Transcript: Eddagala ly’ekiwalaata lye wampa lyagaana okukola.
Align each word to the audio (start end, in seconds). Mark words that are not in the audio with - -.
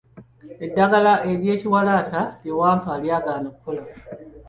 Eddagala 0.65 1.13
ly’ekiwalaata 1.41 2.21
lye 2.43 2.53
wampa 2.59 2.91
lyagaana 3.03 3.47
okukola. 3.51 3.83